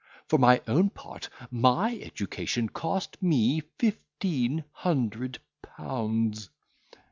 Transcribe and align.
For 0.27 0.39
my 0.39 0.63
own 0.67 0.89
part, 0.89 1.29
my 1.51 1.95
education 2.01 2.69
cost 2.69 3.21
me 3.21 3.61
fifteen 3.77 4.63
hundred 4.71 5.37
pounds." 5.61 6.49